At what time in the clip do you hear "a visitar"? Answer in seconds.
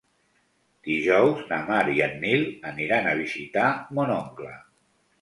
3.13-3.71